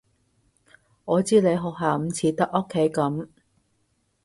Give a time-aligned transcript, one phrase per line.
[1.05, 3.27] 我知你學校唔似得屋企噉